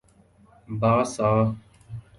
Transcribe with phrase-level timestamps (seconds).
[0.79, 1.55] باسا